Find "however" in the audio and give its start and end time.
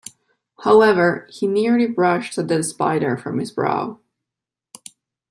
0.63-1.27